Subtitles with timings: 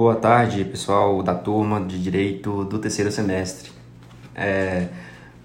[0.00, 3.70] Boa tarde, pessoal da turma de Direito do terceiro semestre.
[4.34, 4.88] É,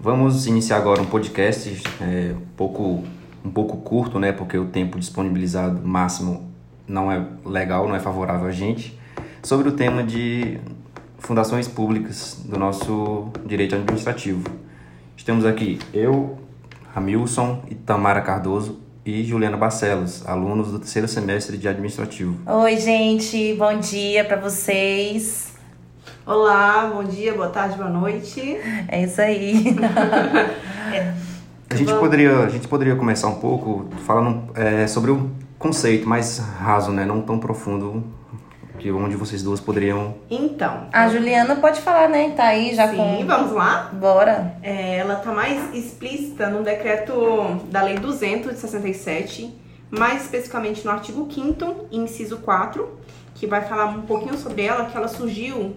[0.00, 3.04] vamos iniciar agora um podcast é, um, pouco,
[3.44, 4.32] um pouco curto, né?
[4.32, 6.50] Porque o tempo disponibilizado máximo
[6.88, 8.98] não é legal, não é favorável a gente,
[9.42, 10.58] sobre o tema de
[11.18, 14.42] fundações públicas do nosso direito administrativo.
[15.14, 16.38] Estamos aqui eu,
[16.94, 22.36] Hamilson e Tamara Cardoso e Juliana Barcelos, alunos do terceiro semestre de administrativo.
[22.44, 25.54] Oi, gente, bom dia para vocês.
[26.26, 28.40] Olá, bom dia, boa tarde, boa noite.
[28.88, 29.76] É isso aí.
[30.92, 31.14] é.
[31.70, 36.38] A gente, poderia, a gente poderia começar um pouco falando é, sobre o conceito mais
[36.38, 37.04] raso, né?
[37.04, 38.02] não tão profundo
[38.76, 40.14] que onde vocês duas poderiam.
[40.30, 40.88] Então.
[40.92, 42.30] A Juliana pode falar, né?
[42.36, 43.16] Tá aí já sim, com.
[43.18, 43.90] Sim, vamos lá?
[43.92, 44.54] Bora.
[44.62, 49.54] É, ela tá mais explícita no decreto da Lei 200 de 67,
[49.90, 52.88] mais especificamente no artigo 5, inciso 4,
[53.34, 55.74] que vai falar um pouquinho sobre ela, que ela surgiu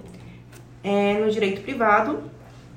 [0.83, 2.19] é, no direito privado,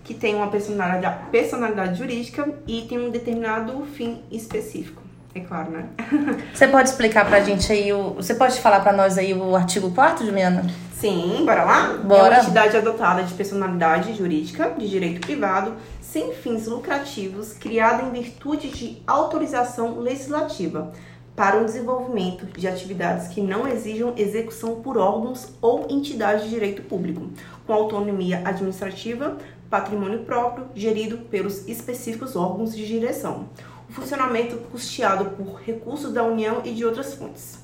[0.05, 5.02] que tem uma personalidade, personalidade jurídica e tem um determinado fim específico.
[5.35, 5.89] É claro, né?
[6.53, 9.91] Você pode explicar pra gente aí, o, você pode falar pra nós aí o artigo
[9.91, 10.67] 4 Juliana?
[10.93, 11.95] Sim, bora lá?
[12.05, 12.37] Bora.
[12.37, 18.11] É uma entidade adotada de personalidade jurídica de direito privado sem fins lucrativos, criada em
[18.11, 20.93] virtude de autorização legislativa
[21.35, 26.83] para o desenvolvimento de atividades que não exijam execução por órgãos ou entidades de direito
[26.83, 27.31] público,
[27.67, 29.39] com autonomia administrativa,
[29.71, 33.47] patrimônio próprio, gerido pelos específicos órgãos de direção
[33.93, 37.59] funcionamento custeado por recursos da União e de outras fontes.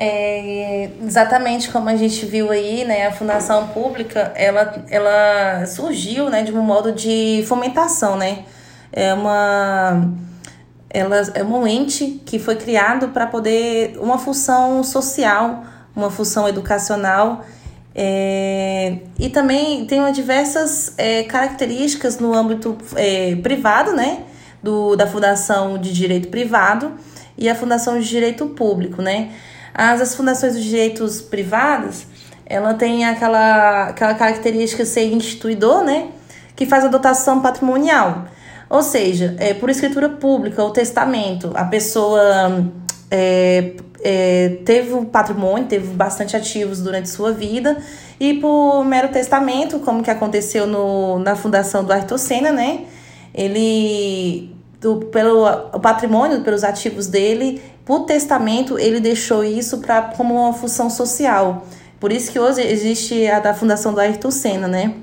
[0.00, 6.44] É, exatamente como a gente viu aí, né, a fundação pública, ela, ela surgiu, né,
[6.44, 8.44] de um modo de fomentação, né,
[8.92, 10.08] é uma,
[10.88, 15.64] ela é um ente que foi criado para poder, uma função social,
[15.96, 17.44] uma função educacional,
[17.92, 24.22] é, e também tem diversas é, características no âmbito é, privado, né?
[24.62, 26.92] Do, da Fundação de Direito Privado
[27.36, 29.30] e a Fundação de Direito Público, né?
[29.72, 32.04] As, as fundações de direitos privados,
[32.44, 36.08] ela tem aquela, aquela característica de ser instituidor, né?
[36.56, 38.24] Que faz a dotação patrimonial.
[38.68, 42.68] Ou seja, é, por escritura pública ou testamento, a pessoa
[43.10, 47.78] é, é, teve um patrimônio, teve bastante ativos durante sua vida,
[48.20, 52.84] e por mero testamento, como que aconteceu no, na fundação do Ayrton Senna, né?
[53.38, 60.34] Ele, do, pelo o patrimônio, pelos ativos dele, por testamento, ele deixou isso pra, como
[60.34, 61.64] uma função social.
[62.00, 64.94] Por isso que hoje existe a da fundação do Ayrton Senna, né?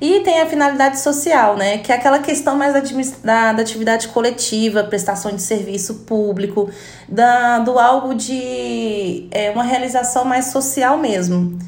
[0.00, 1.78] E tem a finalidade social, né?
[1.78, 2.74] Que é aquela questão mais
[3.22, 6.70] da, da atividade coletiva, prestação de serviço público,
[7.08, 11.58] da, do algo de é, uma realização mais social mesmo.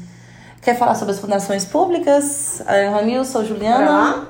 [0.61, 2.61] Quer falar sobre as fundações públicas?
[2.91, 4.27] Ramilson, Juliana?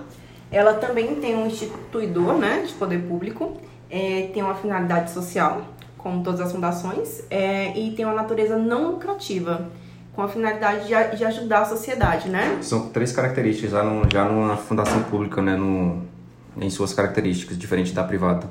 [0.51, 3.57] Ela também tem um instituidor, né, de poder público,
[3.89, 5.61] é, tem uma finalidade social,
[5.97, 9.69] como todas as fundações, é, e tem uma natureza não lucrativa
[10.13, 12.57] com a finalidade de, de ajudar a sociedade, né?
[12.61, 15.55] São três características já, no, já numa fundação pública, né?
[15.55, 16.01] No,
[16.59, 18.49] em suas características, diferente da privada.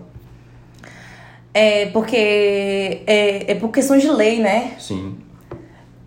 [1.52, 4.76] É porque é, é por questão de lei, né?
[4.78, 5.16] Sim.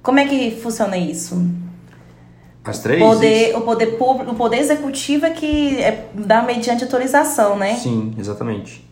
[0.02, 1.44] Como é que funciona isso?
[2.70, 3.00] As três?
[3.00, 7.76] Poder, o poder público, o poder executivo é que é, dá mediante autorização, né?
[7.76, 8.88] Sim, exatamente.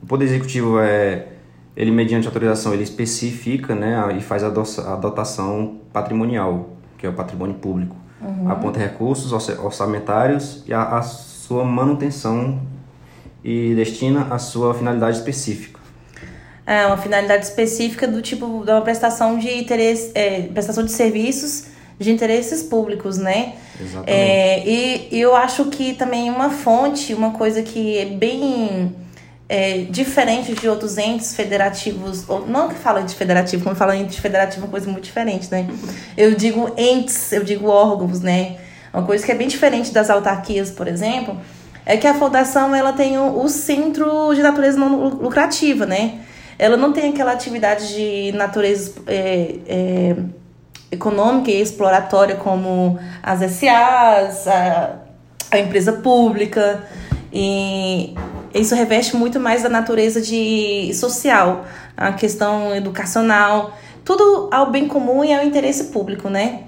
[0.00, 1.26] O poder executivo é
[1.76, 7.54] ele mediante autorização ele especifica né, e faz a dotação patrimonial, que é o patrimônio
[7.54, 7.96] público.
[8.20, 8.50] Uhum.
[8.50, 12.60] Aponta recursos orçamentários e a, a, sua manutenção
[13.42, 15.80] e destina a sua finalidade específica.
[16.66, 21.69] É, uma finalidade específica do tipo de uma prestação de interesse, é, prestação de serviços
[22.00, 23.52] de interesses públicos, né?
[23.78, 24.10] Exatamente.
[24.10, 28.96] É, e, e eu acho que também uma fonte, uma coisa que é bem
[29.46, 34.18] é, diferente de outros entes federativos, ou, não que fala de federativo, quando fala ente
[34.18, 35.68] federativo é uma coisa muito diferente, né?
[36.16, 38.56] Eu digo entes, eu digo órgãos, né?
[38.94, 41.38] Uma coisa que é bem diferente das autarquias, por exemplo,
[41.84, 46.20] é que a fundação ela tem o, o centro de natureza não lucrativa, né?
[46.58, 50.16] Ela não tem aquela atividade de natureza é, é,
[50.90, 54.96] econômica e exploratória como as SAs, a,
[55.50, 56.82] a empresa pública.
[57.32, 58.14] E
[58.52, 61.64] isso reveste muito mais da natureza de social,
[61.96, 66.64] a questão educacional, tudo ao bem comum e ao interesse público, né?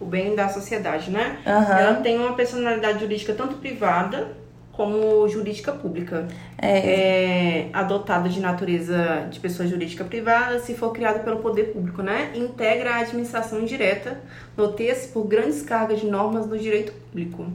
[0.00, 1.38] O bem da sociedade, né?
[1.46, 1.78] Uhum.
[1.78, 4.45] Ela tem uma personalidade jurídica tanto privada
[4.76, 6.28] como jurídica pública.
[6.58, 7.66] É.
[7.66, 12.32] É adotada de natureza de pessoa jurídica privada se for criada pelo poder público, né?
[12.34, 14.20] Integra a administração indireta,
[14.56, 17.46] noteia-se por grandes cargas de normas do direito público.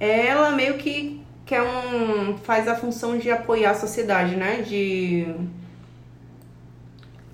[0.00, 4.62] Ela meio que quer um, faz a função de apoiar a sociedade, né?
[4.62, 5.26] De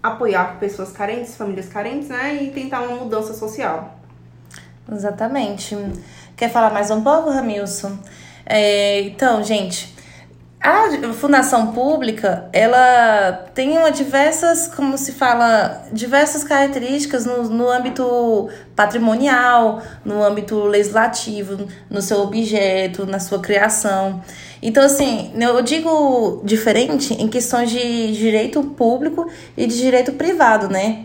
[0.03, 2.43] apoiar pessoas carentes, famílias carentes, né?
[2.43, 3.99] E tentar uma mudança social.
[4.91, 5.77] Exatamente.
[6.37, 7.99] Quer falar mais um pouco, Ramilson?
[8.47, 9.95] É, então, gente,
[10.65, 18.49] a fundação pública, ela tem uma diversas, como se fala, diversas características no, no âmbito
[18.75, 24.23] patrimonial, no âmbito legislativo, no seu objeto, na sua criação.
[24.63, 31.05] Então, assim, eu digo diferente em questões de direito público e de direito privado, né?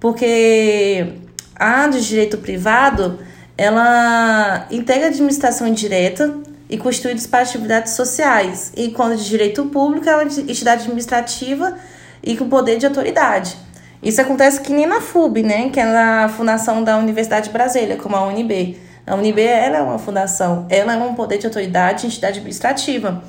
[0.00, 1.12] Porque
[1.54, 3.20] a de direito privado,
[3.56, 10.08] ela integra a administração indireta e constituídos para atividades sociais, e quando de direito público
[10.08, 11.76] é uma entidade administrativa
[12.22, 13.56] e com poder de autoridade.
[14.02, 17.96] Isso acontece que nem na FUB, né, que é na fundação da Universidade de Brasília,
[17.96, 18.78] como a UNB.
[19.06, 23.22] A UNB ela é uma fundação, ela é um poder de autoridade, entidade administrativa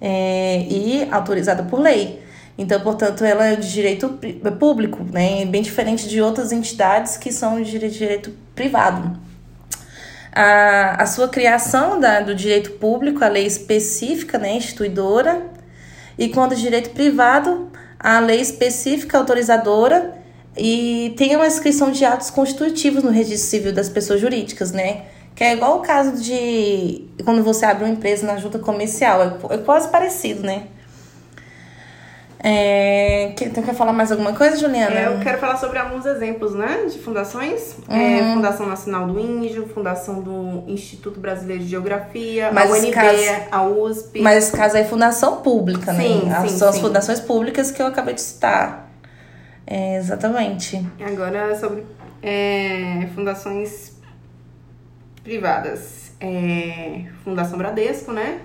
[0.00, 2.22] é, e autorizada por lei.
[2.58, 4.18] Então, portanto, ela é de direito
[4.58, 9.25] público, né, bem diferente de outras entidades que são de direito privado.
[10.36, 15.42] A, a sua criação da, do direito público, a lei específica, né, instituidora,
[16.18, 20.14] e quando direito privado, a lei específica autorizadora
[20.56, 25.06] e tem uma inscrição de atos constitutivos no registro civil das pessoas jurídicas, né?
[25.34, 29.54] Que é igual o caso de quando você abre uma empresa na junta comercial, é,
[29.54, 30.68] é quase parecido, né?
[32.48, 34.94] É, quer, quer falar mais alguma coisa, Juliana?
[34.94, 37.74] É, eu quero falar sobre alguns exemplos, né, de fundações.
[37.88, 38.34] É, Uhum.
[38.34, 43.62] Fundação Nacional do Índio, Fundação do Instituto Brasileiro de Geografia, Mas a UNB, caso- a
[43.64, 44.20] USP.
[44.20, 46.04] Mas esse caso é fundação pública, né?
[46.04, 46.82] Sim, As- sim, São as sim.
[46.82, 48.88] fundações públicas que eu acabei de citar.
[49.66, 50.86] É, exatamente.
[51.04, 51.84] Agora sobre
[52.22, 53.96] é, fundações
[55.24, 56.12] privadas.
[56.20, 58.38] É, Fundação Bradesco, né?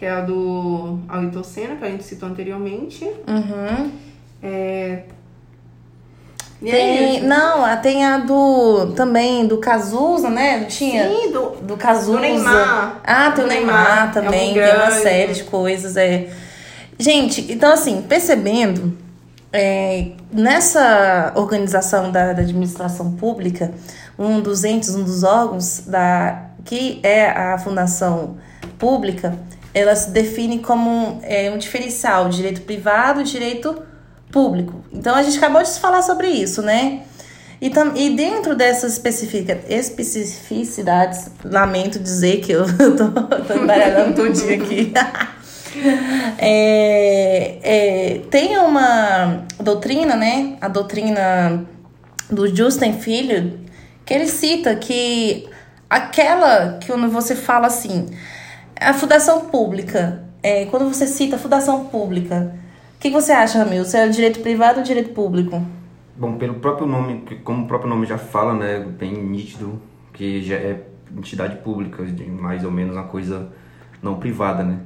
[0.00, 3.04] Que é a do Ailton Senna, que a gente citou anteriormente.
[3.04, 3.90] Uhum.
[4.42, 5.02] É...
[6.62, 10.60] E Tem, não, tem a do também do Cazuza, né?
[10.60, 11.06] Não tinha?
[11.06, 12.12] Sim, do, Do Cazuza.
[12.12, 13.00] Do Neymar.
[13.04, 14.12] Ah, tem o Do Neymar, Neymar.
[14.14, 15.94] também, É um tem uma série de coisas.
[15.98, 16.30] É.
[16.98, 18.96] Gente, então assim, percebendo,
[19.52, 23.70] é, nessa organização da, da administração pública,
[24.18, 28.38] um dos entes, um dos órgãos da, que é a fundação
[28.78, 29.34] pública,
[29.72, 33.82] ela se define como um, é, um diferencial, direito privado e direito
[34.30, 34.84] público.
[34.92, 37.02] Então a gente acabou de falar sobre isso, né?
[37.60, 42.64] E, tam, e dentro dessas especifica, especificidades, lamento dizer que eu
[42.96, 43.10] tô,
[43.42, 44.92] tô embaralhando tudinho aqui.
[46.36, 50.56] É, é, tem uma doutrina, né?
[50.60, 51.64] A doutrina
[52.28, 53.60] do Justin Filho,
[54.04, 55.48] que ele cita que
[55.88, 58.06] aquela que quando você fala assim,
[58.80, 62.54] a fundação pública, é, quando você cita fundação pública,
[62.96, 63.84] o que você acha, Ramil?
[63.84, 65.62] Se é direito privado ou direito público?
[66.16, 69.80] Bom, pelo próprio nome, como o próprio nome já fala, né, bem nítido,
[70.12, 70.82] que já é
[71.16, 73.48] entidade pública, mais ou menos uma coisa
[74.02, 74.78] não privada, né?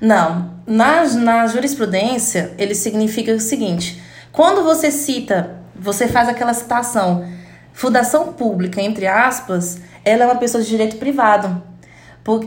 [0.00, 0.54] Não.
[0.66, 7.26] Na, na jurisprudência, ele significa o seguinte: quando você cita, você faz aquela citação,
[7.72, 11.62] fundação pública, entre aspas, ela é uma pessoa de direito privado.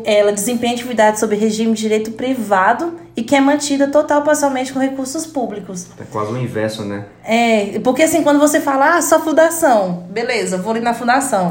[0.05, 4.71] Ela desempenha atividade sob regime de direito privado e que é mantida total ou parcialmente
[4.71, 5.87] com recursos públicos.
[5.99, 7.05] É quase o inverso, né?
[7.23, 11.47] É, porque assim, quando você fala, ah, só fundação, beleza, vou ali na fundação.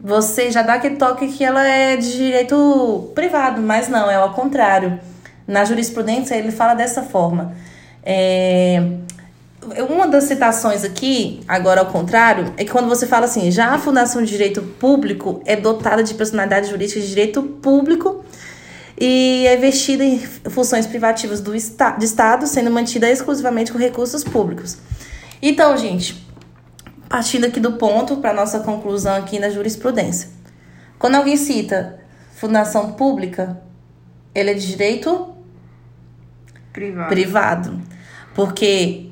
[0.00, 4.32] Você já dá aquele toque que ela é de direito privado, mas não, é ao
[4.32, 4.98] contrário.
[5.46, 7.54] Na jurisprudência ele fala dessa forma.
[8.02, 8.82] É,
[9.88, 13.78] uma das citações aqui, agora ao contrário, é que quando você fala assim, já a
[13.78, 18.24] Fundação de Direito Público é dotada de personalidade jurídica de direito público
[18.98, 24.24] e é investida em funções privativas do esta de Estado, sendo mantida exclusivamente com recursos
[24.24, 24.78] públicos.
[25.42, 26.26] Então, gente,
[27.08, 30.30] partindo aqui do ponto para nossa conclusão aqui na jurisprudência.
[30.98, 32.00] Quando alguém cita
[32.36, 33.60] fundação pública,
[34.34, 35.34] ele é de direito
[36.72, 37.08] Privado.
[37.08, 37.80] privado.
[38.34, 39.09] Porque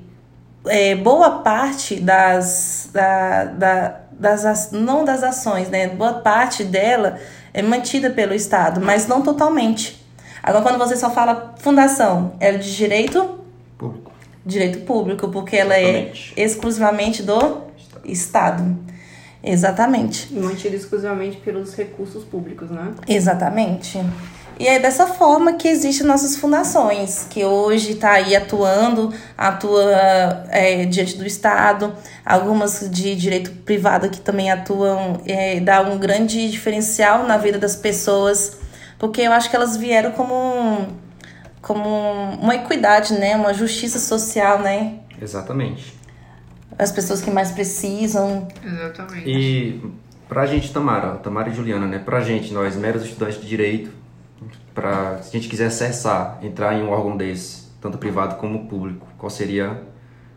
[0.67, 4.71] é, boa parte das, da, da, das.
[4.73, 5.89] Não das ações, né?
[5.89, 7.19] Boa parte dela
[7.53, 10.05] é mantida pelo Estado, mas não totalmente.
[10.43, 13.41] Agora, quando você só fala fundação, é de direito,
[13.77, 14.13] Público.
[14.45, 16.33] direito público, porque ela Exatamente.
[16.37, 17.63] é exclusivamente do
[18.05, 18.77] Estado.
[19.43, 20.29] Exatamente.
[20.33, 22.93] E mantido exclusivamente pelos recursos públicos, né?
[23.07, 24.01] Exatamente.
[24.59, 29.85] E é dessa forma que existem nossas fundações, que hoje está aí atuando, atua
[30.49, 31.95] é, diante do Estado,
[32.27, 37.77] algumas de direito privado que também atuam, é, dá um grande diferencial na vida das
[37.77, 38.59] pessoas,
[38.99, 40.89] porque eu acho que elas vieram como, um,
[41.63, 41.89] como
[42.41, 43.37] uma equidade, né?
[43.37, 44.95] Uma justiça social, né?
[45.23, 45.97] Exatamente.
[46.77, 48.49] As pessoas que mais precisam.
[48.65, 49.31] Exatamente.
[49.31, 49.83] E
[50.29, 52.01] pra gente, Tamara, Tamara e Juliana, né?
[52.05, 53.98] Pra gente, nós, meros estudantes de direito,
[54.79, 59.09] pra, se a gente quiser acessar, entrar em um órgão desse, tanto privado como público,
[59.19, 59.83] qual seria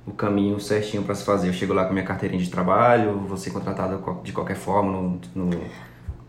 [0.03, 1.47] o caminho certinho para se fazer?
[1.47, 5.21] Eu chego lá com minha carteirinha de trabalho, vou ser contratado de qualquer forma, no,
[5.35, 5.49] no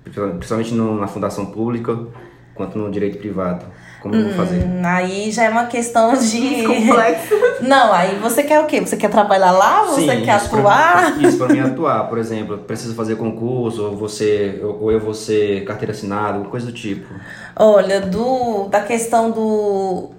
[0.04, 2.06] principalmente na fundação pública,
[2.54, 3.64] quanto no direito privado.
[4.02, 4.64] Como eu vou fazer?
[4.64, 6.64] Hum, aí já é uma questão de.
[6.66, 7.34] Complexo.
[7.62, 8.80] Não, aí você quer o quê?
[8.80, 9.84] Você quer trabalhar lá?
[9.84, 11.22] Você Sim, quer isso pra- atuar?
[11.22, 15.64] isso para mim atuar, por exemplo, preciso fazer concurso, ou você, ou eu vou ser
[15.64, 17.06] carteira assinada, alguma coisa do tipo.
[17.54, 20.10] Olha, do, da questão do.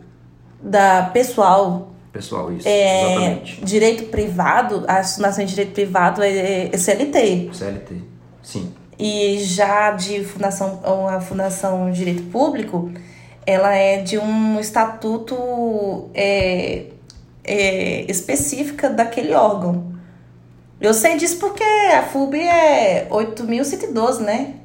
[0.61, 3.65] Da pessoal, Pessoal, isso, é, exatamente.
[3.65, 7.49] direito privado, a fundação de direito privado é, é CLT.
[7.51, 7.95] CLT,
[8.41, 8.71] sim.
[8.97, 12.89] E já de fundação, ou a fundação de direito público,
[13.45, 16.85] ela é de um estatuto é,
[17.43, 19.93] é, específica daquele órgão.
[20.79, 24.55] Eu sei disso porque a FUB é 8.112, né?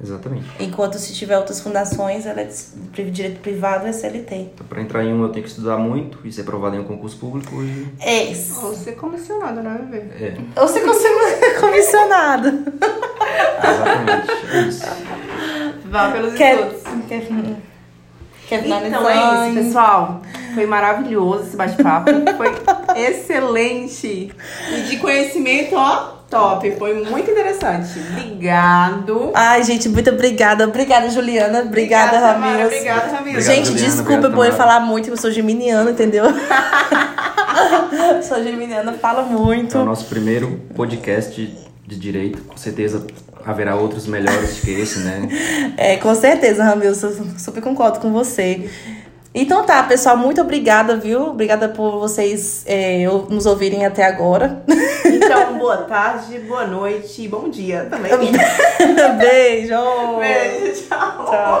[0.00, 0.46] Exatamente.
[0.60, 4.34] Enquanto se tiver outras fundações, ela é de direito privado é CLT.
[4.34, 6.84] Então, para entrar em um, eu tenho que estudar muito e ser aprovado em um
[6.84, 7.88] concurso público e...
[8.00, 8.28] É
[8.62, 10.24] Ou ser comissionado, né, bebê?
[10.24, 12.48] É, Ou você consegue comissionado.
[13.64, 14.84] exatamente, é isso.
[15.86, 16.82] Vá pelos Quer, estudos.
[17.08, 17.26] quer,
[18.48, 20.22] quer Então é isso, pessoal.
[20.54, 22.10] Foi maravilhoso esse bate-papo.
[22.36, 22.54] Foi
[22.96, 24.32] excelente.
[24.72, 26.70] E de conhecimento, ó, top.
[26.72, 27.98] Foi muito interessante.
[27.98, 29.30] Obrigado.
[29.34, 30.64] Ai, gente, muito obrigada.
[30.64, 31.60] Obrigada, Juliana.
[31.60, 32.38] Obrigada, Tamara.
[32.38, 32.66] Ramiro.
[32.66, 33.40] Obrigada, Ramiro.
[33.40, 33.86] Gente, Juliana.
[33.86, 36.24] desculpa por eu falar muito, eu sou geminiana, entendeu?
[38.22, 39.76] sou geminiana, fala muito.
[39.76, 43.06] É o nosso primeiro podcast de direito, com certeza
[43.44, 45.28] haverá outros melhores que esse, né?
[45.76, 48.68] É, com certeza, Ramil, su- super concordo com você.
[49.34, 51.28] Então tá, pessoal, muito obrigada, viu?
[51.28, 54.62] Obrigada por vocês é, nos ouvirem até agora.
[55.04, 58.10] Então, boa tarde, boa noite e bom dia também.
[59.18, 59.74] Beijo!
[60.18, 61.26] Beijo, tchau.
[61.30, 61.54] Tchau.